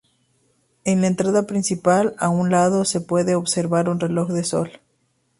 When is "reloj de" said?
3.99-4.43